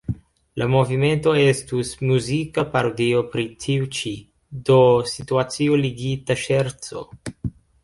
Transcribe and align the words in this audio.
La 0.61 0.67
movimento 0.75 1.33
estus 1.41 1.91
muzika 2.11 2.63
parodio 2.77 3.21
pri 3.35 3.45
tiu 3.67 3.91
ĉi, 3.99 4.15
do 4.71 4.81
situacio-ligita 5.13 6.41
ŝerco. 6.49 7.07